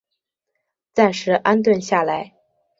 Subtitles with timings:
[0.93, 2.33] 暂时安顿下来